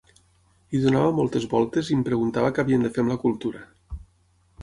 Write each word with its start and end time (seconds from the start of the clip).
Hi 0.71 0.79
donava 0.85 1.11
moltes 1.17 1.45
voltes 1.51 1.91
i 1.93 1.97
em 1.99 2.01
preguntava 2.09 2.51
què 2.55 2.63
havíem 2.65 2.87
de 2.87 2.93
fer 2.95 3.03
amb 3.05 3.13
la 3.15 3.19
cultura. 3.27 3.61